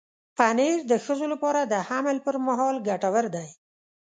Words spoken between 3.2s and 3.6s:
دی.